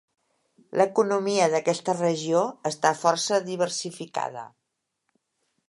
L'economia 0.79 1.49
d'aquesta 1.55 1.95
regió 1.99 2.41
està 2.71 2.93
força 3.03 3.39
diversificada. 3.53 4.47